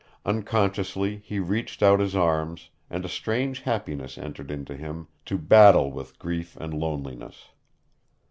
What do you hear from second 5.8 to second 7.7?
with grief and loneliness.